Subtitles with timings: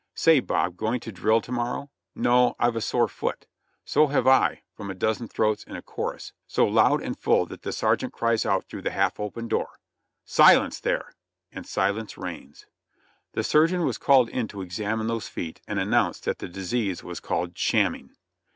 [0.15, 2.55] "Say, Bob, going to drill to morrow?" "No!
[2.57, 3.45] I've a sore foot!"
[3.85, 7.61] "So have I!" from a dozen throats in a chorus, so loud and full that
[7.61, 9.77] the sergeant cries out through the half open door:
[10.25, 11.13] "Silence there!"
[11.51, 12.65] and silence reigns.
[13.33, 17.19] The surgeon was called in to examine those feet and announced that the disease was
[17.19, 18.09] called "Shamming."